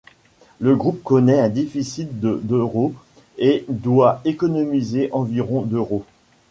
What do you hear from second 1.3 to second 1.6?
un